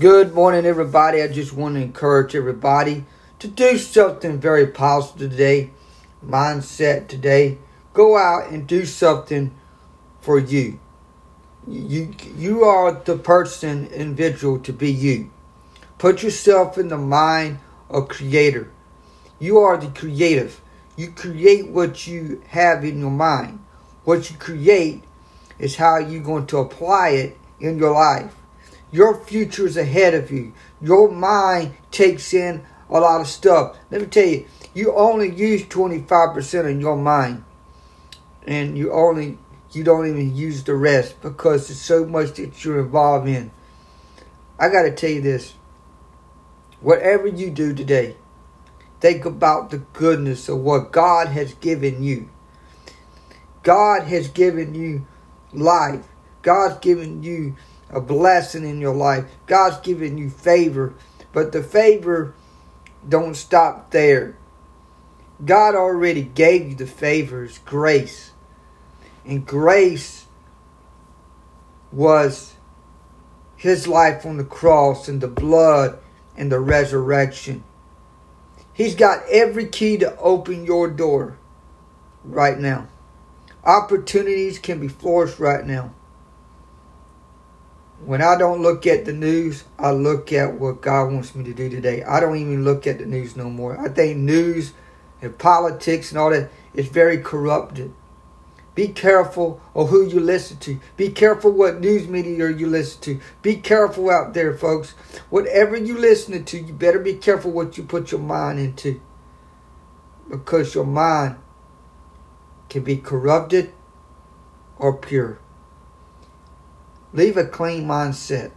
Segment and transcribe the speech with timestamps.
[0.00, 1.20] Good morning, everybody.
[1.20, 3.04] I just want to encourage everybody
[3.40, 5.70] to do something very positive today.
[6.24, 7.58] Mindset today.
[7.94, 9.52] Go out and do something
[10.20, 10.78] for you.
[11.66, 15.32] You you are the person individual to be you.
[15.98, 17.58] Put yourself in the mind
[17.90, 18.70] of creator.
[19.40, 20.60] You are the creative.
[20.96, 23.64] You create what you have in your mind.
[24.04, 25.02] What you create
[25.58, 28.36] is how you're going to apply it in your life.
[28.90, 30.52] Your future is ahead of you.
[30.80, 33.76] Your mind takes in a lot of stuff.
[33.90, 37.44] Let me tell you, you only use 25% of your mind.
[38.46, 39.38] And you only
[39.72, 43.50] you don't even use the rest because there's so much that you're involved in.
[44.58, 45.54] I gotta tell you this.
[46.80, 48.16] Whatever you do today,
[49.00, 52.30] think about the goodness of what God has given you.
[53.62, 55.06] God has given you
[55.52, 56.06] life.
[56.40, 57.56] God's given you
[57.90, 59.24] a blessing in your life.
[59.46, 60.94] God's given you favor,
[61.32, 62.34] but the favor
[63.08, 64.36] don't stop there.
[65.44, 68.32] God already gave you the favors, grace.
[69.24, 70.26] And grace
[71.92, 72.54] was
[73.56, 75.98] his life on the cross and the blood
[76.36, 77.62] and the resurrection.
[78.72, 81.38] He's got every key to open your door
[82.24, 82.88] right now.
[83.64, 85.92] Opportunities can be forced right now
[88.04, 91.52] when I don't look at the news, I look at what God wants me to
[91.52, 92.02] do today.
[92.02, 93.78] I don't even look at the news no more.
[93.78, 94.72] I think news
[95.20, 97.92] and politics and all that is very corrupted.
[98.76, 100.78] Be careful of who you listen to.
[100.96, 103.20] Be careful what news media you listen to.
[103.42, 104.92] Be careful out there, folks.
[105.30, 109.00] Whatever you listen to, you better be careful what you put your mind into.
[110.30, 111.38] Because your mind
[112.68, 113.72] can be corrupted
[114.78, 115.40] or pure.
[117.12, 118.52] Leave a clean mindset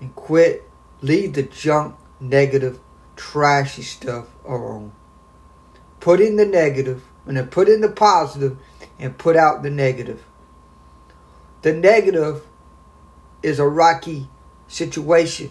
[0.00, 0.68] and quit.
[1.00, 2.80] Leave the junk, negative,
[3.16, 4.92] trashy stuff alone.
[6.00, 8.58] Put in the negative and then put in the positive
[8.98, 10.24] and put out the negative.
[11.62, 12.44] The negative
[13.42, 14.28] is a rocky
[14.66, 15.50] situation.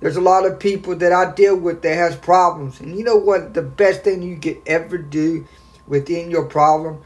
[0.00, 2.80] There's a lot of people that I deal with that has problems.
[2.80, 3.54] And you know what?
[3.54, 5.46] The best thing you could ever do
[5.86, 7.02] within your problem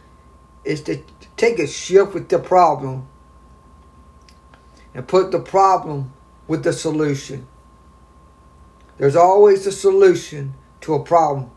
[0.64, 1.02] is to
[1.36, 3.08] take a shift with the problem
[4.94, 6.12] and put the problem
[6.47, 7.47] with the solution.
[8.98, 11.50] There's always a solution to a problem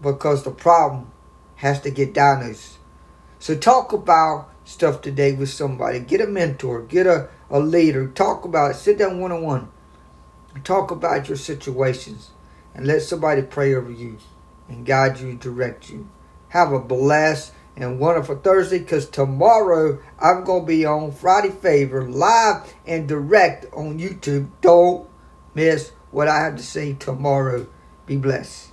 [0.00, 1.10] because the problem
[1.56, 2.78] has to get diagnosed.
[3.38, 6.00] So talk about stuff today with somebody.
[6.00, 9.68] Get a mentor, get a, a leader, talk about it, sit down one on one.
[10.64, 12.30] Talk about your situations
[12.74, 14.18] and let somebody pray over you
[14.68, 16.08] and guide you and direct you.
[16.48, 22.08] Have a blessed and wonderful Thursday because tomorrow I'm going to be on Friday Favor
[22.08, 24.50] live and direct on YouTube.
[24.60, 25.08] Don't
[25.54, 27.66] miss what I have to say tomorrow.
[28.06, 28.71] Be blessed.